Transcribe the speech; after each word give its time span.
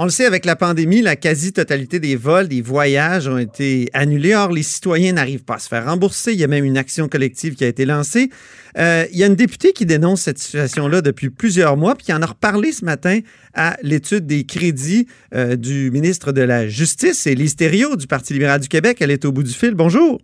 On 0.00 0.04
le 0.04 0.10
sait, 0.10 0.26
avec 0.26 0.44
la 0.44 0.54
pandémie, 0.54 1.02
la 1.02 1.16
quasi-totalité 1.16 1.98
des 1.98 2.14
vols, 2.14 2.46
des 2.46 2.62
voyages 2.62 3.26
ont 3.26 3.36
été 3.36 3.88
annulés. 3.92 4.32
Or, 4.32 4.52
les 4.52 4.62
citoyens 4.62 5.14
n'arrivent 5.14 5.42
pas 5.42 5.56
à 5.56 5.58
se 5.58 5.66
faire 5.66 5.86
rembourser. 5.86 6.32
Il 6.32 6.38
y 6.38 6.44
a 6.44 6.46
même 6.46 6.64
une 6.64 6.78
action 6.78 7.08
collective 7.08 7.56
qui 7.56 7.64
a 7.64 7.66
été 7.66 7.84
lancée. 7.84 8.30
Euh, 8.78 9.06
il 9.10 9.18
y 9.18 9.24
a 9.24 9.26
une 9.26 9.34
députée 9.34 9.72
qui 9.72 9.86
dénonce 9.86 10.20
cette 10.20 10.38
situation-là 10.38 11.00
depuis 11.00 11.30
plusieurs 11.30 11.76
mois, 11.76 11.96
puis 11.96 12.06
qui 12.06 12.12
en 12.12 12.22
a 12.22 12.26
reparlé 12.26 12.70
ce 12.70 12.84
matin 12.84 13.18
à 13.54 13.76
l'étude 13.82 14.24
des 14.24 14.44
crédits 14.44 15.08
euh, 15.34 15.56
du 15.56 15.90
ministre 15.90 16.30
de 16.30 16.42
la 16.42 16.68
Justice. 16.68 17.18
C'est 17.18 17.34
Lise 17.34 17.56
du 17.56 18.06
Parti 18.06 18.34
libéral 18.34 18.60
du 18.60 18.68
Québec. 18.68 18.98
Elle 19.00 19.10
est 19.10 19.24
au 19.24 19.32
bout 19.32 19.42
du 19.42 19.52
fil. 19.52 19.74
Bonjour. 19.74 20.20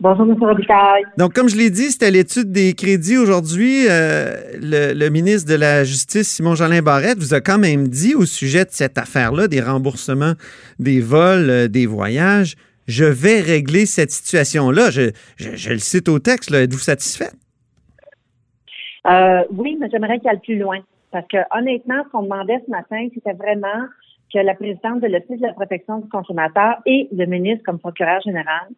Bonjour, 0.00 0.30
M. 0.30 0.36
Robitaille. 0.40 1.02
Donc, 1.16 1.32
comme 1.32 1.48
je 1.48 1.56
l'ai 1.56 1.70
dit, 1.70 1.90
c'était 1.90 2.12
l'étude 2.12 2.52
des 2.52 2.74
crédits 2.74 3.16
aujourd'hui. 3.16 3.88
Euh, 3.90 4.36
le, 4.62 5.08
ministre 5.08 5.50
de 5.50 5.58
la 5.58 5.82
Justice, 5.82 6.28
Simon-Jolin 6.36 6.82
Barrette, 6.82 7.18
vous 7.18 7.34
a 7.34 7.40
quand 7.40 7.58
même 7.58 7.88
dit 7.88 8.14
au 8.14 8.24
sujet 8.24 8.64
de 8.64 8.70
cette 8.70 8.96
affaire-là, 8.96 9.48
des 9.48 9.60
remboursements 9.60 10.34
des 10.78 11.00
vols, 11.00 11.50
euh, 11.50 11.66
des 11.66 11.86
voyages, 11.86 12.54
je 12.86 13.04
vais 13.04 13.40
régler 13.40 13.86
cette 13.86 14.12
situation-là. 14.12 14.90
Je, 14.90 15.10
le 15.38 15.78
cite 15.78 16.08
au 16.08 16.20
texte. 16.20 16.52
Êtes-vous 16.52 16.78
satisfaite? 16.78 17.34
Euh, 19.08 19.42
oui, 19.50 19.76
mais 19.80 19.88
j'aimerais 19.90 20.20
qu'il 20.20 20.28
aille 20.28 20.40
plus 20.40 20.58
loin. 20.58 20.78
Parce 21.10 21.26
que 21.26 21.38
honnêtement, 21.58 22.04
ce 22.04 22.10
qu'on 22.10 22.22
demandait 22.22 22.62
ce 22.64 22.70
matin, 22.70 23.08
c'était 23.12 23.32
vraiment 23.32 23.86
que 24.32 24.38
la 24.38 24.54
présidente 24.54 25.00
de 25.00 25.08
l'Office 25.08 25.40
de 25.40 25.46
la 25.46 25.54
protection 25.54 25.98
du 25.98 26.08
consommateur 26.08 26.76
et 26.86 27.08
le 27.12 27.26
ministre 27.26 27.64
comme 27.64 27.78
procureur 27.78 28.20
général 28.20 28.68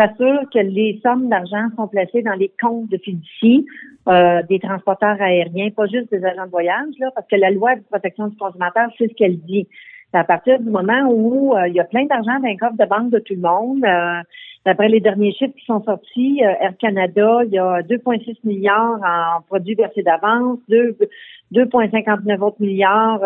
s'assurent 0.00 0.48
que 0.52 0.58
les 0.58 1.00
sommes 1.04 1.28
d'argent 1.28 1.68
sont 1.76 1.88
placées 1.88 2.22
dans 2.22 2.34
les 2.34 2.50
comptes 2.60 2.88
de 2.88 2.96
fiducie 2.96 3.66
euh, 4.08 4.42
des 4.48 4.58
transporteurs 4.58 5.20
aériens, 5.20 5.70
pas 5.70 5.86
juste 5.86 6.10
des 6.10 6.24
agents 6.24 6.46
de 6.46 6.50
voyage, 6.50 6.94
là, 6.98 7.10
parce 7.14 7.26
que 7.28 7.36
la 7.36 7.50
loi 7.50 7.76
de 7.76 7.82
protection 7.82 8.28
du 8.28 8.36
consommateur, 8.36 8.90
c'est 8.96 9.08
ce 9.08 9.14
qu'elle 9.14 9.38
dit. 9.40 9.68
À 10.12 10.24
partir 10.24 10.58
du 10.58 10.68
moment 10.68 11.08
où 11.08 11.54
euh, 11.56 11.68
il 11.68 11.74
y 11.74 11.80
a 11.80 11.84
plein 11.84 12.04
d'argent 12.06 12.40
dans 12.40 12.48
les 12.48 12.56
coffre 12.56 12.76
de 12.76 12.84
banque 12.84 13.10
de 13.10 13.20
tout 13.20 13.34
le 13.34 13.40
monde. 13.40 13.84
Euh, 13.84 14.22
d'après 14.66 14.88
les 14.88 15.00
derniers 15.00 15.32
chiffres 15.32 15.54
qui 15.56 15.64
sont 15.64 15.82
sortis, 15.84 16.40
Air 16.42 16.76
Canada, 16.78 17.40
il 17.44 17.52
y 17.52 17.58
a 17.58 17.80
2,6 17.82 18.36
milliards 18.44 19.00
en 19.02 19.40
produits 19.42 19.76
versés 19.76 20.02
d'avance, 20.02 20.58
2,59 20.68 22.40
autres 22.40 22.60
milliards 22.60 23.20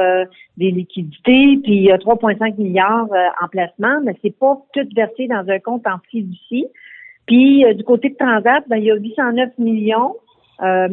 des 0.57 0.71
liquidités, 0.71 1.59
puis 1.63 1.75
il 1.75 1.83
y 1.83 1.91
a 1.91 1.97
3,5 1.97 2.57
milliards 2.57 3.09
en 3.43 3.49
placement, 3.49 4.01
mais 4.05 4.15
c'est 4.23 4.39
pas 4.39 4.63
tout 4.75 4.87
versé 4.95 5.27
dans 5.27 5.45
un 5.49 5.59
compte 5.59 5.87
en 5.89 5.99
fiducie. 6.09 6.69
Puis 7.27 7.65
du 7.75 7.83
côté 7.83 8.11
de 8.11 8.17
Transat, 8.17 8.63
ben, 8.69 8.77
il 8.77 8.85
y 8.85 8.93
a 8.93 8.95
809 8.95 9.59
millions 9.59 10.15
euh, 10.63 10.89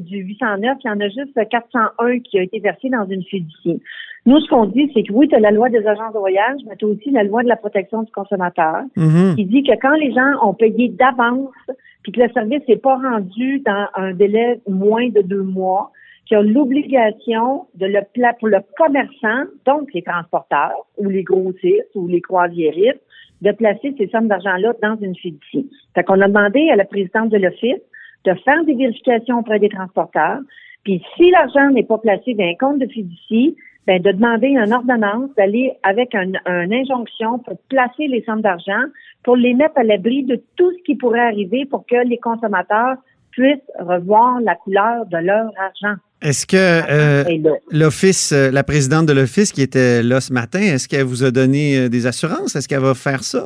du 0.00 0.18
809, 0.18 0.78
il 0.84 0.88
y 0.88 0.90
en 0.90 1.00
a 1.00 1.08
juste 1.08 1.48
401 1.48 2.20
qui 2.20 2.38
a 2.38 2.42
été 2.42 2.60
versé 2.60 2.88
dans 2.90 3.06
une 3.06 3.22
fiducie. 3.24 3.82
Nous, 4.26 4.40
ce 4.40 4.48
qu'on 4.48 4.66
dit, 4.66 4.90
c'est 4.92 5.04
que 5.04 5.12
oui, 5.12 5.28
tu 5.28 5.36
as 5.36 5.40
la 5.40 5.52
loi 5.52 5.68
des 5.68 5.86
agences 5.86 6.12
de 6.12 6.18
voyage, 6.18 6.60
mais 6.68 6.76
tu 6.76 6.84
as 6.84 6.88
aussi 6.88 7.10
la 7.10 7.22
loi 7.22 7.42
de 7.42 7.48
la 7.48 7.56
protection 7.56 8.02
du 8.02 8.10
consommateur 8.10 8.82
mm-hmm. 8.96 9.36
qui 9.36 9.44
dit 9.44 9.62
que 9.62 9.72
quand 9.80 9.94
les 9.94 10.12
gens 10.12 10.32
ont 10.42 10.54
payé 10.54 10.88
d'avance 10.88 11.54
puis 12.02 12.12
que 12.12 12.20
le 12.20 12.28
service 12.30 12.62
n'est 12.68 12.76
pas 12.76 12.96
rendu 12.96 13.60
dans 13.60 13.86
un 13.94 14.12
délai 14.12 14.60
moins 14.68 15.08
de 15.08 15.22
deux 15.22 15.42
mois, 15.42 15.90
qu'il 16.26 16.36
y 16.36 16.40
a 16.40 16.42
l'obligation 16.42 17.66
de 17.74 17.86
le 17.86 18.00
pour 18.38 18.48
le 18.48 18.58
commerçant, 18.76 19.50
donc 19.64 19.92
les 19.94 20.02
transporteurs 20.02 20.86
ou 20.98 21.08
les 21.08 21.22
grossistes 21.22 21.90
ou 21.94 22.06
les 22.08 22.20
croisiéristes, 22.20 23.00
de 23.42 23.52
placer 23.52 23.94
ces 23.98 24.08
sommes 24.08 24.28
d'argent-là 24.28 24.72
dans 24.82 24.96
une 25.00 25.14
fiducie. 25.14 25.70
Fait 25.94 26.04
qu'on 26.04 26.20
a 26.20 26.28
demandé 26.28 26.68
à 26.70 26.76
la 26.76 26.84
présidente 26.84 27.30
de 27.30 27.38
l'Office 27.38 27.82
de 28.26 28.34
faire 28.44 28.64
des 28.64 28.74
vérifications 28.74 29.38
auprès 29.38 29.58
des 29.58 29.68
transporteurs. 29.68 30.40
Puis 30.84 31.02
si 31.16 31.30
l'argent 31.30 31.70
n'est 31.70 31.84
pas 31.84 31.98
placé 31.98 32.34
dans 32.34 32.44
un 32.44 32.54
compte 32.58 32.78
de 32.78 32.86
fiducie, 32.86 33.56
ben, 33.86 34.02
de 34.02 34.10
demander 34.10 34.48
une 34.48 34.72
ordonnance, 34.72 35.30
d'aller 35.36 35.72
avec 35.84 36.14
une 36.14 36.38
injonction 36.46 37.38
pour 37.38 37.56
placer 37.68 38.08
les 38.08 38.22
sommes 38.24 38.40
d'argent, 38.40 38.82
pour 39.22 39.36
les 39.36 39.54
mettre 39.54 39.78
à 39.78 39.84
l'abri 39.84 40.24
de 40.24 40.42
tout 40.56 40.70
ce 40.72 40.82
qui 40.84 40.96
pourrait 40.96 41.20
arriver 41.20 41.66
pour 41.66 41.86
que 41.86 41.96
les 42.06 42.18
consommateurs 42.18 42.96
puissent 43.30 43.58
revoir 43.78 44.40
la 44.40 44.54
couleur 44.56 45.06
de 45.06 45.18
leur 45.18 45.50
argent. 45.58 46.00
Est-ce 46.22 46.46
que 46.46 46.56
euh, 46.56 47.58
l'office, 47.70 48.32
euh, 48.32 48.50
la 48.50 48.64
présidente 48.64 49.06
de 49.06 49.12
l'office 49.12 49.52
qui 49.52 49.62
était 49.62 50.02
là 50.02 50.20
ce 50.20 50.32
matin, 50.32 50.60
est-ce 50.60 50.88
qu'elle 50.88 51.04
vous 51.04 51.22
a 51.22 51.30
donné 51.30 51.76
euh, 51.76 51.88
des 51.88 52.06
assurances? 52.06 52.56
Est-ce 52.56 52.66
qu'elle 52.66 52.80
va 52.80 52.94
faire 52.94 53.22
ça? 53.22 53.44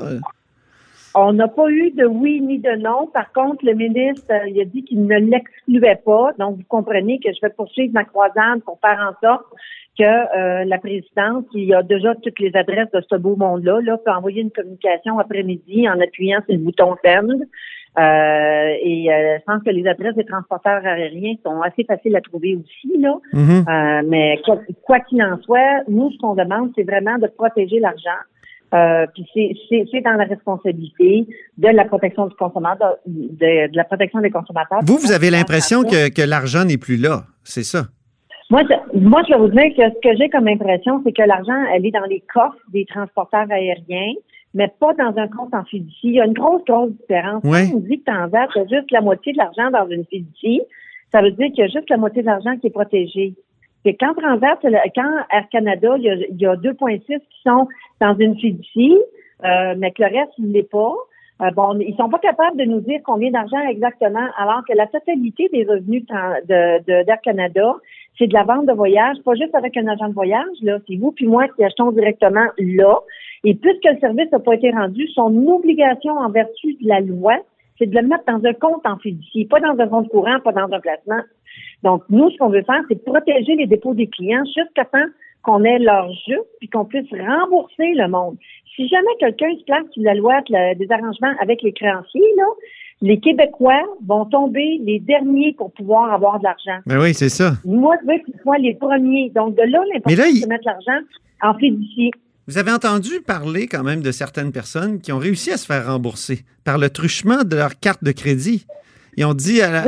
On 1.14 1.32
n'a 1.32 1.48
pas 1.48 1.68
eu 1.68 1.90
de 1.90 2.04
oui 2.04 2.40
ni 2.40 2.58
de 2.58 2.70
non. 2.76 3.08
Par 3.12 3.32
contre, 3.32 3.64
le 3.64 3.74
ministre, 3.74 4.26
euh, 4.30 4.48
il 4.48 4.60
a 4.60 4.64
dit 4.64 4.84
qu'il 4.84 5.04
ne 5.04 5.16
l'excluait 5.16 6.00
pas. 6.04 6.30
Donc, 6.38 6.58
vous 6.58 6.64
comprenez 6.68 7.18
que 7.18 7.32
je 7.32 7.40
vais 7.42 7.52
poursuivre 7.52 7.92
ma 7.92 8.04
croisade 8.04 8.62
pour 8.64 8.78
faire 8.80 8.98
en 9.00 9.26
sorte 9.26 9.46
que 9.98 10.04
euh, 10.04 10.64
la 10.64 10.78
présidente, 10.78 11.46
qui 11.50 11.74
a 11.74 11.82
déjà 11.82 12.14
toutes 12.14 12.38
les 12.38 12.54
adresses 12.54 12.90
de 12.92 13.02
ce 13.10 13.16
beau 13.16 13.34
monde-là, 13.34 13.80
là, 13.82 13.98
peut 13.98 14.12
envoyer 14.12 14.42
une 14.42 14.52
communication 14.52 15.18
après-midi 15.18 15.88
en 15.88 16.00
appuyant 16.00 16.40
sur 16.46 16.54
le 16.54 16.62
bouton 16.62 16.94
send. 17.04 17.42
Euh, 17.98 18.76
et 18.82 19.06
je 19.08 19.44
pense 19.46 19.64
que 19.64 19.70
les 19.70 19.84
adresses 19.88 20.14
des 20.14 20.24
transporteurs 20.24 20.86
aériens 20.86 21.34
sont 21.44 21.60
assez 21.60 21.82
faciles 21.82 22.14
à 22.14 22.20
trouver 22.20 22.54
aussi 22.54 22.96
là. 22.98 23.18
Mm-hmm. 23.32 24.06
mais 24.06 24.40
quoi 24.84 25.00
qu'il 25.00 25.20
en 25.24 25.36
soit, 25.42 25.82
nous 25.88 26.12
ce 26.12 26.18
qu'on 26.18 26.36
demande, 26.36 26.70
c'est 26.76 26.84
vraiment 26.84 27.18
de 27.18 27.26
protéger 27.26 27.80
l'argent. 27.80 28.20
Euh, 28.72 29.06
puis 29.14 29.26
c'est 29.68 30.00
dans 30.00 30.12
la 30.12 30.24
responsabilité 30.24 31.26
de 31.58 31.68
la 31.68 31.84
protection 31.84 32.26
du 32.28 32.34
consommateur, 32.36 32.96
de, 33.06 33.76
la 33.76 33.84
protection 33.84 34.20
des 34.20 34.30
consommateurs. 34.30 34.78
Vous, 34.84 34.96
vous 34.96 35.12
avez 35.12 35.30
l'impression 35.30 35.82
que, 35.82 36.08
que 36.08 36.22
l'argent 36.22 36.64
n'est 36.64 36.78
plus 36.78 36.96
là, 36.96 37.24
c'est 37.42 37.64
ça? 37.64 37.86
Moi, 38.50 38.62
je, 38.68 38.98
moi, 38.98 39.22
je 39.28 39.32
vais 39.32 39.38
vous 39.38 39.48
dire 39.48 39.70
que 39.76 39.94
ce 39.94 40.00
que 40.08 40.16
j'ai 40.16 40.28
comme 40.28 40.48
impression, 40.48 41.00
c'est 41.04 41.12
que 41.12 41.22
l'argent, 41.22 41.64
elle 41.72 41.86
est 41.86 41.92
dans 41.92 42.06
les 42.06 42.22
coffres 42.32 42.58
des 42.72 42.84
transporteurs 42.84 43.46
aériens, 43.50 44.14
mais 44.54 44.68
pas 44.80 44.92
dans 44.94 45.14
un 45.16 45.28
compte 45.28 45.54
en 45.54 45.64
fiducie. 45.64 46.08
Il 46.08 46.14
y 46.14 46.20
a 46.20 46.26
une 46.26 46.32
grosse, 46.32 46.64
grosse 46.64 46.90
différence. 46.92 47.42
Quand 47.42 47.76
on 47.76 47.80
dit 47.80 48.00
que 48.00 48.04
tu 48.04 48.10
as 48.10 48.64
juste 48.68 48.90
la 48.90 49.00
moitié 49.00 49.32
de 49.32 49.38
l'argent 49.38 49.70
dans 49.70 49.88
une 49.88 50.04
fiducie, 50.04 50.62
ça 51.12 51.22
veut 51.22 51.30
dire 51.30 51.46
qu'il 51.48 51.58
y 51.58 51.62
a 51.62 51.68
juste 51.68 51.88
la 51.90 51.96
moitié 51.96 52.22
de 52.22 52.26
l'argent 52.26 52.56
qui 52.58 52.66
est 52.66 52.70
protégé. 52.70 53.34
Et 53.84 53.96
quand 53.96 54.14
Transat, 54.14 54.58
quand 54.94 55.12
Air 55.30 55.48
Canada, 55.50 55.96
il 55.96 56.26
y 56.38 56.46
a, 56.46 56.50
a 56.50 56.56
2,6 56.56 57.00
qui 57.06 57.42
sont 57.44 57.66
dans 58.00 58.14
une 58.18 58.36
fiducie, 58.36 58.98
euh, 59.44 59.74
mais 59.78 59.90
que 59.92 60.02
le 60.02 60.08
reste, 60.08 60.32
il 60.38 60.52
l'est 60.52 60.70
pas. 60.70 60.94
Euh, 61.40 61.50
bon, 61.52 61.78
ils 61.80 61.96
sont 61.96 62.10
pas 62.10 62.18
capables 62.18 62.58
de 62.58 62.64
nous 62.64 62.80
dire 62.80 63.00
combien 63.04 63.30
d'argent 63.30 63.60
exactement, 63.68 64.26
alors 64.36 64.62
que 64.68 64.76
la 64.76 64.86
totalité 64.86 65.48
des 65.52 65.64
revenus 65.64 66.04
de 66.04 67.04
d'Air 67.04 67.20
Canada, 67.22 67.76
c'est 68.18 68.26
de 68.26 68.34
la 68.34 68.42
vente 68.42 68.66
de 68.66 68.72
voyage, 68.72 69.16
pas 69.24 69.34
juste 69.34 69.54
avec 69.54 69.74
un 69.78 69.86
agent 69.86 70.08
de 70.08 70.14
voyage, 70.14 70.56
là, 70.60 70.78
c'est 70.86 70.96
vous 70.96 71.12
puis 71.12 71.26
moi 71.26 71.48
qui 71.48 71.64
achetons 71.64 71.92
directement 71.92 72.46
là. 72.58 72.98
Et 73.44 73.54
puisque 73.54 73.84
le 73.84 73.98
service 74.00 74.30
n'a 74.30 74.38
pas 74.38 74.54
été 74.54 74.70
rendu, 74.70 75.08
son 75.08 75.34
obligation 75.46 76.12
en 76.12 76.28
vertu 76.28 76.74
de 76.74 76.86
la 76.86 77.00
loi, 77.00 77.38
c'est 77.80 77.86
de 77.86 77.98
le 77.98 78.06
mettre 78.06 78.24
dans 78.28 78.44
un 78.44 78.52
compte 78.52 78.84
en 78.84 78.98
fiducie, 78.98 79.46
pas 79.46 79.58
dans 79.58 79.76
un 79.76 79.88
compte 79.88 80.08
courant, 80.10 80.38
pas 80.44 80.52
dans 80.52 80.70
un 80.70 80.80
placement. 80.80 81.22
Donc, 81.82 82.02
nous, 82.10 82.30
ce 82.30 82.36
qu'on 82.36 82.50
veut 82.50 82.62
faire, 82.62 82.82
c'est 82.88 83.02
protéger 83.02 83.56
les 83.56 83.66
dépôts 83.66 83.94
des 83.94 84.06
clients 84.06 84.44
jusqu'à 84.44 84.84
temps 84.84 85.06
qu'on 85.42 85.64
ait 85.64 85.78
leur 85.78 86.12
jeu 86.28 86.38
puis 86.58 86.68
qu'on 86.68 86.84
puisse 86.84 87.10
rembourser 87.10 87.94
le 87.94 88.06
monde. 88.08 88.36
Si 88.76 88.86
jamais 88.88 89.10
quelqu'un 89.18 89.50
se 89.58 89.64
place 89.64 89.84
sous 89.94 90.02
la 90.02 90.14
loi 90.14 90.42
des 90.50 90.86
arrangements 90.90 91.32
avec 91.40 91.62
les 91.62 91.72
créanciers, 91.72 92.34
là, 92.36 92.44
les 93.02 93.18
Québécois 93.18 93.82
vont 94.06 94.26
tomber 94.26 94.78
les 94.84 94.98
derniers 94.98 95.54
pour 95.54 95.72
pouvoir 95.72 96.12
avoir 96.12 96.38
de 96.38 96.44
l'argent. 96.44 96.82
Mais 96.84 96.96
ben 96.96 97.00
oui, 97.00 97.14
c'est 97.14 97.30
ça. 97.30 97.52
Moi, 97.64 97.96
je 98.02 98.12
veux 98.12 98.18
qu'ils 98.18 98.38
soient 98.42 98.58
les 98.58 98.74
premiers. 98.74 99.30
Donc, 99.30 99.54
de 99.54 99.62
là, 99.62 99.82
l'importance 99.94 100.40
de 100.40 100.46
mettre 100.46 100.66
l'argent 100.66 101.06
en 101.42 101.54
fiducie. 101.54 102.10
Vous 102.50 102.58
avez 102.58 102.72
entendu 102.72 103.20
parler 103.24 103.68
quand 103.68 103.84
même 103.84 104.02
de 104.02 104.10
certaines 104.10 104.50
personnes 104.50 105.00
qui 105.00 105.12
ont 105.12 105.18
réussi 105.18 105.52
à 105.52 105.56
se 105.56 105.64
faire 105.64 105.86
rembourser 105.86 106.40
par 106.64 106.78
le 106.78 106.90
truchement 106.90 107.44
de 107.44 107.54
leur 107.54 107.78
carte 107.78 108.02
de 108.02 108.10
crédit. 108.10 108.66
Ils 109.16 109.24
ont 109.24 109.34
dit 109.34 109.62
à 109.62 109.70
la, 109.70 109.84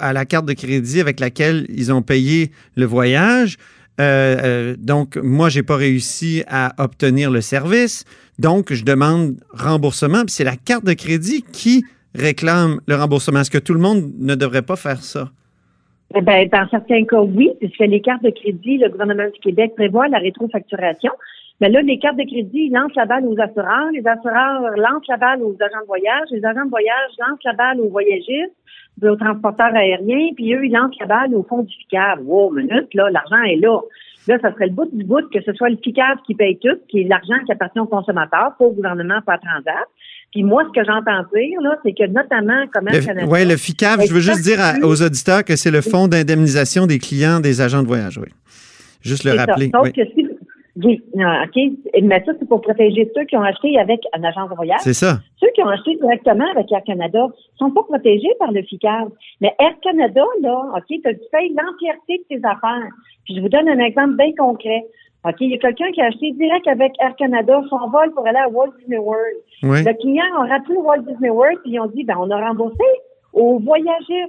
à 0.00 0.12
la 0.12 0.24
carte 0.24 0.46
de 0.46 0.52
crédit 0.52 1.00
avec 1.00 1.20
laquelle 1.20 1.64
ils 1.68 1.92
ont 1.92 2.02
payé 2.02 2.50
le 2.74 2.86
voyage, 2.86 3.56
euh, 4.00 4.36
euh, 4.42 4.76
donc, 4.76 5.16
moi, 5.16 5.48
j'ai 5.48 5.62
pas 5.62 5.76
réussi 5.76 6.42
à 6.48 6.72
obtenir 6.82 7.30
le 7.30 7.40
service. 7.40 8.04
Donc, 8.40 8.72
je 8.72 8.84
demande 8.84 9.36
remboursement. 9.50 10.22
Puis 10.22 10.30
c'est 10.30 10.42
la 10.42 10.56
carte 10.56 10.84
de 10.84 10.94
crédit 10.94 11.44
qui 11.52 11.84
réclame 12.16 12.80
le 12.88 12.96
remboursement. 12.96 13.42
Est-ce 13.42 13.52
que 13.52 13.58
tout 13.58 13.74
le 13.74 13.80
monde 13.80 14.10
ne 14.18 14.34
devrait 14.34 14.62
pas 14.62 14.74
faire 14.74 15.04
ça? 15.04 15.30
Eh 16.16 16.20
ben, 16.20 16.48
dans 16.48 16.68
certains 16.68 17.04
cas, 17.04 17.20
oui, 17.20 17.50
puisque 17.60 17.78
les 17.78 18.00
cartes 18.00 18.24
de 18.24 18.30
crédit, 18.30 18.78
le 18.78 18.88
gouvernement 18.88 19.30
du 19.32 19.40
Québec 19.40 19.72
prévoit 19.76 20.08
la 20.08 20.18
rétrofacturation. 20.18 21.12
Mais 21.60 21.68
là, 21.68 21.80
les 21.82 21.98
cartes 21.98 22.16
de 22.16 22.24
crédit 22.24 22.68
lancent 22.70 22.96
la 22.96 23.06
balle 23.06 23.24
aux 23.26 23.38
assureurs, 23.40 23.90
les 23.92 24.06
assureurs 24.06 24.76
lancent 24.76 25.06
la 25.08 25.16
balle 25.16 25.42
aux 25.42 25.56
agents 25.60 25.80
de 25.82 25.86
voyage, 25.86 26.28
les 26.30 26.44
agents 26.44 26.64
de 26.64 26.70
voyage 26.70 27.10
lancent 27.18 27.44
la 27.44 27.52
balle 27.52 27.80
aux 27.80 27.90
voyagistes, 27.90 28.54
aux 29.02 29.16
transporteurs 29.16 29.74
aériens, 29.74 30.30
puis 30.34 30.54
eux, 30.54 30.64
ils 30.64 30.72
lancent 30.72 30.98
la 30.98 31.06
balle 31.06 31.34
au 31.34 31.44
fond 31.44 31.62
du 31.62 31.72
FICAV. 31.72 32.20
Wow, 32.24 32.50
minute, 32.52 32.92
là, 32.94 33.08
l'argent 33.10 33.42
est 33.42 33.56
là. 33.56 33.80
Là, 34.26 34.38
ça 34.40 34.52
serait 34.54 34.66
le 34.66 34.72
bout 34.72 34.88
du 34.90 35.04
bout 35.04 35.28
que 35.30 35.42
ce 35.42 35.52
soit 35.52 35.68
le 35.68 35.76
FICAV 35.76 36.16
qui 36.26 36.34
paye 36.34 36.58
tout, 36.58 36.78
qui 36.88 37.02
est 37.02 37.04
l'argent 37.04 37.34
qui 37.44 37.52
appartient 37.52 37.80
aux 37.80 37.86
consommateurs, 37.86 38.54
pas 38.58 38.64
au 38.64 38.72
gouvernement, 38.72 39.20
pas 39.24 39.34
à 39.34 39.38
Transat. 39.38 39.86
Puis 40.32 40.42
moi, 40.42 40.64
ce 40.66 40.80
que 40.80 40.84
j'entends 40.84 41.24
dire, 41.34 41.60
là, 41.60 41.78
c'est 41.84 41.92
que 41.92 42.06
notamment, 42.08 42.66
comme 42.72 42.88
Oui, 43.28 43.46
le 43.46 43.56
FICAV, 43.56 44.06
je 44.08 44.14
veux 44.14 44.20
juste 44.20 44.42
dire 44.42 44.58
aux 44.82 45.02
auditeurs 45.02 45.44
que 45.44 45.54
c'est 45.54 45.70
le 45.70 45.82
Fonds 45.82 46.08
d'indemnisation 46.08 46.86
des 46.86 46.98
clients 46.98 47.38
des 47.38 47.60
agents 47.60 47.82
de 47.82 47.86
voyage, 47.86 48.18
oui. 48.18 48.28
Juste 49.02 49.24
le 49.24 49.32
rappeler. 49.32 49.70
Sauf 49.70 49.92
que 49.92 50.02
si, 50.14 50.23
Oui, 50.23 50.23
OK. 50.76 51.56
Mais 52.02 52.24
ça, 52.24 52.32
c'est 52.38 52.48
pour 52.48 52.60
protéger 52.60 53.10
ceux 53.14 53.24
qui 53.24 53.36
ont 53.36 53.42
acheté 53.42 53.78
avec 53.78 54.00
une 54.16 54.24
agence 54.24 54.50
de 54.50 54.56
voyage. 54.56 54.80
C'est 54.80 54.94
ça. 54.94 55.18
Ceux 55.38 55.48
qui 55.54 55.62
ont 55.62 55.68
acheté 55.68 55.94
directement 55.96 56.46
avec 56.50 56.70
Air 56.72 56.82
Canada 56.84 57.28
sont 57.58 57.70
pas 57.70 57.82
protégés 57.84 58.34
par 58.38 58.50
le 58.50 58.62
FICAR. 58.62 59.06
Mais 59.40 59.54
Air 59.60 59.78
Canada, 59.82 60.24
là, 60.42 60.72
OK, 60.76 60.86
tu 60.88 61.00
payes 61.00 61.54
l'entièreté 61.54 62.18
de 62.18 62.36
tes 62.36 62.46
affaires. 62.46 62.90
Puis 63.24 63.36
je 63.36 63.40
vous 63.40 63.48
donne 63.48 63.68
un 63.68 63.78
exemple 63.78 64.16
bien 64.16 64.32
concret. 64.36 64.84
OK, 65.26 65.36
il 65.40 65.50
y 65.50 65.54
a 65.54 65.58
quelqu'un 65.58 65.90
qui 65.92 66.02
a 66.02 66.06
acheté 66.06 66.32
direct 66.32 66.66
avec 66.66 66.92
Air 67.00 67.14
Canada 67.16 67.62
son 67.70 67.88
vol 67.88 68.10
pour 68.12 68.26
aller 68.26 68.38
à 68.38 68.48
Walt 68.48 68.72
Disney 68.78 68.98
World. 68.98 69.36
Le 69.62 69.92
client 69.94 70.24
a 70.36 70.46
rappelé 70.46 70.76
Walt 70.76 71.02
Disney 71.08 71.30
World, 71.30 71.60
puis 71.62 71.72
ils 71.72 71.80
ont 71.80 71.86
dit, 71.86 72.04
ben, 72.04 72.16
on 72.18 72.30
a 72.30 72.48
remboursé 72.48 72.84
aux 73.32 73.58
voyageurs. 73.58 74.28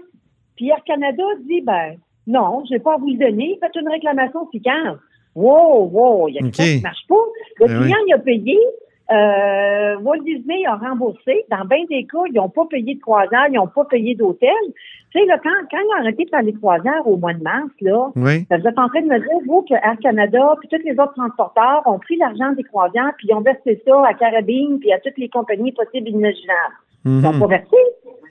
Puis 0.56 0.70
Air 0.70 0.84
Canada 0.86 1.24
dit, 1.48 1.62
ben, 1.62 1.96
non, 2.28 2.64
je 2.66 2.76
vais 2.76 2.80
pas 2.80 2.98
vous 2.98 3.08
le 3.08 3.18
donner, 3.18 3.58
faites 3.60 3.76
une 3.76 3.90
réclamation 3.90 4.48
FICAR. 4.52 4.98
Wow, 5.36 5.90
wow, 5.92 6.28
il 6.30 6.36
y 6.36 6.38
a 6.38 6.42
quelque 6.42 6.56
chose 6.56 6.76
qui 6.78 6.82
marche 6.82 7.08
pas. 7.08 7.16
Le 7.60 7.68
ben 7.68 7.82
client, 7.82 7.98
il 8.08 8.14
a 8.14 8.20
payé, 8.20 8.58
euh, 9.12 9.98
Walt 10.02 10.24
Disney 10.24 10.66
a 10.66 10.76
remboursé. 10.76 11.46
Dans 11.52 11.66
bien 11.66 11.84
des 11.90 12.06
cas, 12.06 12.24
ils 12.28 12.34
n'ont 12.34 12.50
pas 12.50 12.66
payé 12.66 12.96
de 12.96 13.02
croisière, 13.02 13.46
ils 13.50 13.56
n'ont 13.56 13.68
pas 13.68 13.86
payé 13.86 14.16
d'hôtel. 14.16 14.50
Tu 15.12 15.20
sais, 15.20 15.26
là, 15.26 15.38
quand, 15.44 15.50
quand 15.70 15.78
ils 15.78 15.96
ont 15.96 16.02
arrêté 16.02 16.26
de 16.26 16.30
faire 16.30 16.42
les 16.42 16.54
croisières 16.54 17.06
au 17.08 17.18
mois 17.18 17.34
de 17.34 17.44
mars, 17.44 17.70
là, 17.82 18.12
oui. 18.16 18.46
vous 18.50 18.68
êtes 18.68 18.80
en 18.80 18.88
train 18.88 19.02
de 19.02 19.08
me 19.08 19.20
dire, 19.20 19.40
vous, 19.46 19.62
que 19.62 19.76
Air 19.76 19.98
Canada, 20.02 20.56
puis 20.60 20.70
tous 20.70 20.86
les 20.86 20.94
autres 20.94 21.14
transporteurs 21.14 21.84
ont 21.86 22.00
pris 22.00 22.18
l'argent 22.18 22.52
des 22.54 22.64
croisières, 22.64 23.14
puis 23.18 23.28
ils 23.30 23.36
ont 23.36 23.42
versé 23.42 23.82
ça 23.86 24.04
à 24.08 24.14
Carabine, 24.14 24.80
puis 24.80 24.92
à 24.92 25.00
toutes 25.00 25.18
les 25.18 25.30
compagnies 25.30 25.72
possibles 25.72 26.08
et 26.08 26.12
imaginables. 26.12 26.76
Ils 27.06 27.22
n'ont 27.22 27.34
mhm. 27.34 27.40
pas 27.40 27.48
versé. 27.48 27.78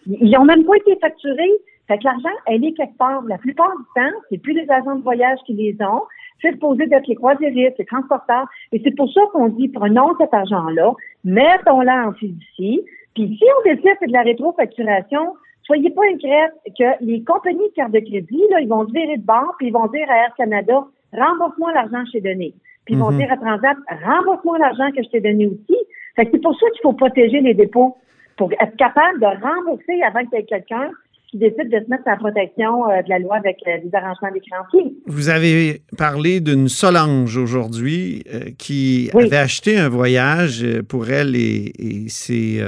Ils 0.07 0.31
n'ont 0.31 0.45
même 0.45 0.65
pas 0.65 0.77
été 0.77 0.97
facturés. 1.01 1.53
Fait 1.87 1.99
que 1.99 2.05
l'argent, 2.05 2.35
elle 2.47 2.65
est 2.65 2.73
quelque 2.73 2.97
part. 2.97 3.23
La 3.29 3.39
plupart 3.39 3.71
du 3.77 3.85
temps, 3.95 4.17
c'est 4.29 4.39
plus 4.39 4.55
les 4.55 4.69
agents 4.71 4.97
de 4.97 5.03
voyage 5.03 5.39
qui 5.47 5.53
les 5.53 5.77
ont 5.81 6.03
c'est 6.41 6.53
supposé 6.53 6.87
d'être 6.87 7.07
les 7.07 7.15
croisiéristes, 7.15 7.79
les 7.79 7.85
transporteurs. 7.85 8.47
Et 8.73 8.81
c'est 8.85 8.95
pour 8.95 9.11
ça 9.13 9.21
qu'on 9.33 9.49
dit, 9.49 9.69
prenons 9.69 10.17
cet 10.19 10.35
argent-là, 10.35 10.93
mettons-le 11.25 12.09
en 12.09 12.13
fiducie, 12.13 12.85
puis 13.15 13.37
si 13.39 13.45
on 13.59 13.75
décide 13.75 13.97
c'est 14.01 14.09
de 14.09 14.13
la 14.13 14.23
rétrofacturation, 14.23 15.35
soyez 15.63 15.91
pas 15.91 16.03
inquiets 16.13 16.51
que 16.79 17.05
les 17.05 17.23
compagnies 17.23 17.69
de 17.69 17.75
carte 17.75 17.93
de 17.93 18.01
crédit, 18.01 18.43
là, 18.51 18.61
ils 18.61 18.69
vont 18.69 18.87
se 18.87 18.93
virer 18.93 19.17
de 19.17 19.25
bord, 19.25 19.55
puis 19.59 19.69
ils 19.69 19.73
vont 19.73 19.87
dire 19.87 20.11
à 20.11 20.17
Air 20.25 20.35
Canada, 20.37 20.85
rembourse-moi 21.13 21.73
l'argent 21.73 22.03
que 22.03 22.07
je 22.07 22.13
t'ai 22.13 22.21
donné. 22.21 22.55
Puis 22.85 22.95
ils 22.95 23.01
vont 23.01 23.11
mhm. 23.11 23.19
dire 23.19 23.33
à 23.33 23.37
Transat, 23.37 23.77
rembourse-moi 24.05 24.59
l'argent 24.59 24.91
que 24.91 25.03
je 25.03 25.09
t'ai 25.09 25.21
donné 25.21 25.47
aussi. 25.47 25.79
Fait 26.17 26.27
que 26.27 26.33
c'est 26.33 26.43
pour 26.43 26.59
ça 26.59 26.67
qu'il 26.71 26.83
faut 26.83 26.93
protéger 26.93 27.41
les 27.41 27.55
dépôts, 27.55 27.97
pour 28.37 28.53
être 28.53 28.77
capable 28.77 29.21
de 29.21 29.27
rembourser 29.27 30.03
avant 30.03 30.21
ait 30.33 30.45
quelqu'un 30.45 30.91
qui 31.35 31.39
décide 31.39 31.69
de 31.69 31.85
se 31.85 31.91
mettre 31.91 32.07
à 32.07 32.17
protection 32.17 32.89
euh, 32.89 33.03
de 33.03 33.09
la 33.09 33.19
loi 33.19 33.37
avec 33.37 33.57
euh, 33.67 33.79
les 33.83 33.91
arrangements 33.93 34.31
des 34.33 34.41
créanciers. 34.41 34.95
Vous 35.07 35.29
avez 35.31 35.83
parlé 35.99 36.41
d'une 36.41 36.69
Solange 36.69 37.37
aujourd'hui 37.37 38.23
euh, 38.33 38.51
qui 38.57 39.11
avait 39.13 39.37
acheté 39.37 39.77
un 39.77 39.89
voyage 39.89 40.65
pour 40.89 41.11
elle 41.11 41.35
et, 41.35 41.73
ses, 42.09 42.63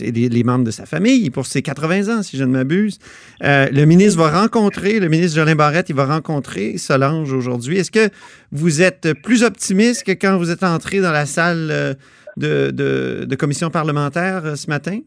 les, 0.00 0.44
membres 0.44 0.64
de 0.64 0.70
sa 0.70 0.86
famille 0.86 1.28
pour 1.28 1.44
ses 1.44 1.60
80 1.60 2.16
ans, 2.16 2.22
si 2.22 2.38
je 2.38 2.44
ne 2.44 2.50
m'abuse. 2.50 2.98
le 3.40 3.84
ministre 3.84 4.18
va 4.18 4.40
rencontrer, 4.40 4.98
le 4.98 5.08
ministre 5.08 5.36
Jolin 5.36 5.54
Barrette, 5.54 5.90
il 5.90 5.96
va 5.96 6.06
rencontrer 6.06 6.78
Solange 6.78 7.32
aujourd'hui. 7.32 7.78
Est-ce 7.78 7.90
que 7.90 8.08
vous 8.50 8.80
êtes 8.80 9.12
plus 9.22 9.42
optimiste 9.42 10.04
que 10.04 10.12
quand 10.12 10.38
vous 10.38 10.50
êtes 10.50 10.62
entré 10.62 11.00
dans 11.00 11.12
la 11.12 11.26
salle 11.26 11.96
de, 12.36 12.70
de 12.70 13.36
commission 13.36 13.68
parlementaire 13.70 14.56
ce 14.56 14.68
matin? 14.68 15.00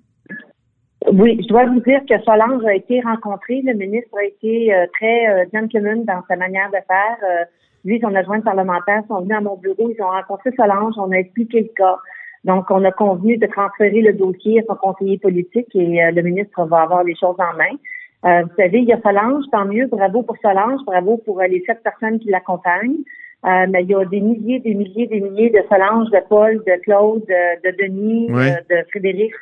Oui, 1.12 1.40
je 1.42 1.48
dois 1.48 1.66
vous 1.66 1.80
dire 1.80 2.02
que 2.08 2.20
Solange 2.24 2.64
a 2.66 2.76
été 2.76 3.02
rencontré. 3.02 3.62
Le 3.64 3.74
ministre 3.74 4.16
a 4.16 4.26
été 4.26 4.72
euh, 4.74 4.86
très 4.94 5.28
euh, 5.28 5.46
gentleman 5.52 6.06
dans 6.06 6.22
sa 6.28 6.36
manière 6.36 6.68
de 6.70 6.78
faire. 6.88 7.18
Euh, 7.24 7.46
lui, 7.84 8.00
son 8.00 8.14
adjoint 8.14 8.42
parlementaire 8.42 9.02
sont 9.08 9.22
venus 9.22 9.38
à 9.38 9.42
mon 9.42 9.56
bureau. 9.56 9.90
Ils 9.90 10.02
ont 10.04 10.10
rencontré 10.10 10.52
Solange. 10.56 10.94
On 10.98 11.12
a 11.12 11.16
expliqué 11.16 11.62
le 11.62 11.70
cas. 11.76 11.98
Donc, 12.44 12.70
on 12.70 12.84
a 12.86 12.92
convenu 12.92 13.38
de 13.38 13.48
transférer 13.48 14.02
le 14.02 14.14
dossier 14.14 14.60
à 14.60 14.64
son 14.68 14.76
conseiller 14.76 15.18
politique 15.18 15.76
et 15.76 16.04
euh, 16.04 16.12
le 16.12 16.22
ministre 16.22 16.64
va 16.66 16.82
avoir 16.82 17.04
les 17.04 17.16
choses 17.16 17.38
en 17.40 17.58
main. 17.58 18.44
vous 18.44 18.56
savez, 18.56 18.80
il 18.80 18.86
y 18.86 18.94
a 18.94 19.02
Solange, 19.02 19.46
tant 19.52 19.66
mieux. 19.66 19.88
Bravo 19.88 20.22
pour 20.22 20.38
Solange. 20.44 20.82
Bravo 20.86 21.18
pour 21.18 21.42
les 21.42 21.64
sept 21.66 21.82
personnes 21.82 22.20
qui 22.20 22.30
l'accompagnent. 22.30 23.00
mais 23.44 23.82
il 23.82 23.90
y 23.90 23.96
a 23.96 24.06
des 24.06 24.22
milliers, 24.22 24.60
des 24.60 24.76
milliers, 24.76 25.08
des 25.08 25.22
milliers 25.22 25.50
de 25.50 25.64
Solange, 25.70 26.12
de 26.12 26.22
Paul, 26.30 26.62
de 26.68 26.82
Claude, 26.84 27.26
de, 27.26 27.72
Denis, 27.82 28.28
de 28.28 28.78
Frédéric 28.92 29.34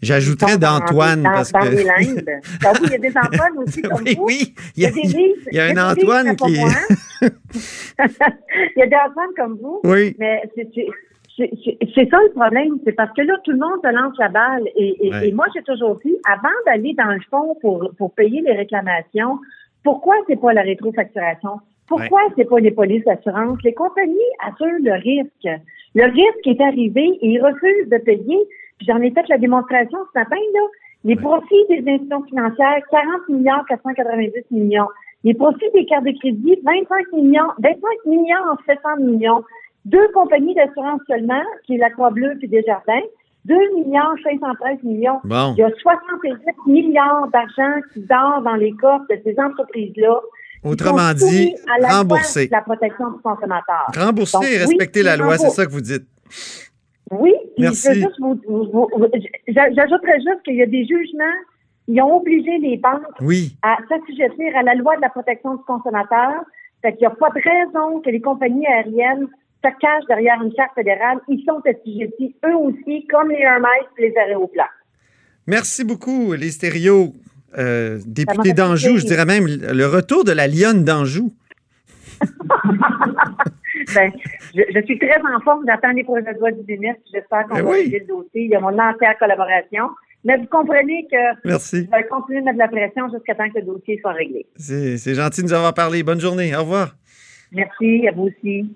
J'ajouterais 0.00 0.58
d'Antoine 0.58 1.22
parce 1.24 1.50
que. 1.50 1.58
Ah 1.58 2.72
oui, 2.80 2.86
il 2.86 2.90
y 2.90 2.94
a 2.94 2.98
des 2.98 3.16
Antoine 3.16 3.58
aussi 3.58 3.82
comme 3.82 4.02
oui, 4.04 4.14
vous. 4.16 4.24
Oui, 4.24 4.54
il 4.76 4.82
y 4.82 4.86
a, 4.86 4.90
il 4.90 5.54
y 5.54 5.58
a, 5.58 5.64
un 5.64 5.92
Antoine 5.92 6.36
qui. 6.36 6.52
il 6.52 7.28
y 8.76 8.82
a 8.82 8.86
des 8.86 8.96
Antoine 8.96 9.30
comme 9.36 9.58
vous. 9.60 9.80
Oui. 9.84 10.14
Mais 10.18 10.42
c'est 10.56 12.10
ça 12.10 12.18
le 12.18 12.32
problème, 12.32 12.78
c'est 12.84 12.92
parce 12.92 13.12
que 13.12 13.22
là, 13.22 13.34
tout 13.44 13.52
le 13.52 13.58
monde 13.58 13.80
se 13.82 13.92
lance 13.92 14.14
la 14.18 14.28
balle. 14.28 14.68
Et, 14.76 14.96
et, 15.24 15.32
moi, 15.32 15.46
j'ai 15.54 15.62
toujours 15.62 15.96
dit, 16.04 16.16
avant 16.28 16.48
d'aller 16.66 16.94
dans 16.94 17.12
le 17.12 17.20
fond 17.30 17.56
pour, 17.60 17.92
pour 17.96 18.12
payer 18.14 18.40
les 18.40 18.54
réclamations, 18.54 19.38
pourquoi 19.84 20.14
c'est 20.28 20.40
pas 20.40 20.52
la 20.52 20.62
rétrofacturation? 20.62 21.60
Pourquoi 21.86 22.20
c'est 22.36 22.44
pas 22.44 22.58
les 22.58 22.70
polices 22.70 23.04
d'assurance? 23.04 23.58
Les 23.64 23.72
compagnies 23.72 24.18
assurent 24.46 24.82
le 24.82 24.92
risque. 24.92 25.62
Le 25.94 26.04
risque 26.04 26.46
est 26.46 26.60
arrivé 26.60 27.18
et 27.22 27.28
ils 27.28 27.40
refusent 27.40 27.88
de 27.88 27.98
payer 27.98 28.38
j'en 28.86 29.00
ai 29.00 29.10
fait 29.10 29.26
la 29.28 29.38
démonstration 29.38 29.98
ce 30.12 30.18
matin, 30.18 30.36
là. 30.54 30.60
Les 31.04 31.16
profits 31.16 31.64
des 31.68 31.78
institutions 31.78 32.24
financières, 32.24 32.80
40 32.90 33.28
millions 33.28 33.62
490 33.68 34.32
millions. 34.50 34.88
Les 35.24 35.34
profits 35.34 35.70
des 35.72 35.86
cartes 35.86 36.04
de 36.04 36.12
crédit, 36.18 36.58
25 36.64 37.12
millions, 37.12 37.48
25 37.58 37.78
millions 38.06 38.36
en 38.50 38.56
700 38.66 38.96
millions. 39.00 39.44
Deux 39.84 40.08
compagnies 40.12 40.54
d'assurance 40.54 41.00
seulement, 41.08 41.42
qui 41.64 41.74
est 41.74 41.78
la 41.78 41.90
Croix-Bleue 41.90 42.36
et 42.42 42.46
Desjardins, 42.48 43.06
2 43.44 43.54
millions 43.76 44.16
513 44.22 44.82
millions. 44.82 45.20
Bon. 45.24 45.54
Il 45.56 45.60
y 45.60 45.62
a 45.62 45.70
68 45.70 46.56
milliards 46.66 47.28
d'argent 47.28 47.80
qui 47.92 48.00
dort 48.00 48.42
dans 48.42 48.56
les 48.56 48.72
coffres 48.72 49.06
de 49.08 49.18
ces 49.24 49.38
entreprises-là. 49.38 50.20
Autrement 50.64 51.14
dit, 51.14 51.54
rembourser. 51.80 52.48
La 52.50 52.60
protection 52.62 53.10
du 53.10 53.20
consommateur. 53.20 53.86
Rembourser 53.96 54.54
et 54.54 54.58
respecter 54.58 55.02
la 55.02 55.16
loi, 55.16 55.38
c'est 55.38 55.50
ça 55.50 55.64
que 55.64 55.70
vous 55.70 55.80
dites. 55.80 56.06
Oui, 57.10 57.34
j'ajouterais 57.58 58.04
juste 60.20 60.42
qu'il 60.44 60.56
y 60.56 60.62
a 60.62 60.66
des 60.66 60.86
jugements, 60.86 61.24
ils 61.86 62.00
ont 62.02 62.16
obligé 62.16 62.58
les 62.58 62.76
banques 62.76 63.06
à 63.62 63.78
s'assujettir 63.88 64.54
à 64.56 64.62
la 64.62 64.74
loi 64.74 64.96
de 64.96 65.00
la 65.00 65.08
protection 65.08 65.54
du 65.54 65.62
consommateur. 65.64 66.44
Fait 66.82 66.92
qu'il 66.92 67.00
n'y 67.00 67.06
a 67.06 67.10
pas 67.10 67.30
de 67.30 67.40
raison 67.42 68.00
que 68.00 68.10
les 68.10 68.20
compagnies 68.20 68.66
aériennes 68.66 69.26
se 69.64 69.70
cachent 69.80 70.04
derrière 70.06 70.40
une 70.42 70.54
charte 70.54 70.74
fédérale. 70.74 71.18
Ils 71.28 71.42
sont 71.44 71.62
assujettis, 71.64 72.36
eux 72.44 72.56
aussi, 72.56 73.06
comme 73.06 73.30
les 73.30 73.40
Hermès 73.40 73.86
et 73.98 74.08
les 74.08 74.16
aéroplats. 74.16 74.68
Merci 75.46 75.84
beaucoup, 75.84 76.34
les 76.34 76.50
stéréos. 76.50 77.14
Euh, 77.56 77.98
député 78.06 78.52
d'Anjou, 78.52 78.98
je 78.98 79.06
dirais 79.06 79.24
même 79.24 79.46
le 79.46 79.86
retour 79.86 80.24
de 80.24 80.32
la 80.32 80.46
lionne 80.46 80.84
d'Anjou. 80.84 81.32
ben, 83.98 84.12
je, 84.54 84.80
suis 84.84 84.98
très 84.98 85.20
en 85.20 85.40
forme. 85.40 85.64
J'attends 85.66 85.92
les 85.92 86.04
projets 86.04 86.32
de 86.32 86.38
loi 86.38 86.50
du 86.52 86.64
ministre. 86.66 87.02
J'espère 87.12 87.46
qu'on 87.48 87.56
ben 87.56 87.62
va 87.62 87.70
oui. 87.70 87.90
le 87.90 88.06
dossier. 88.06 88.44
Il 88.44 88.50
y 88.50 88.54
a 88.54 88.60
mon 88.60 88.78
entière 88.78 89.18
collaboration. 89.18 89.90
Mais 90.24 90.36
vous 90.36 90.46
comprenez 90.46 91.06
que 91.10 91.48
Merci. 91.48 91.86
je 91.86 91.96
vais 91.96 92.06
continuer 92.08 92.40
de 92.40 92.44
mettre 92.46 92.58
de 92.58 92.62
la 92.62 92.68
pression 92.68 93.08
jusqu'à 93.10 93.34
temps 93.34 93.48
que 93.50 93.58
le 93.60 93.66
dossier 93.66 93.98
soit 94.00 94.12
réglé. 94.12 94.46
C'est 94.56 95.14
gentil 95.14 95.42
de 95.42 95.46
nous 95.46 95.52
avoir 95.52 95.74
parlé. 95.74 96.02
Bonne 96.02 96.20
journée. 96.20 96.54
Au 96.56 96.60
revoir. 96.60 96.94
Merci, 97.52 98.06
à 98.08 98.12
vous 98.12 98.28
aussi. 98.28 98.68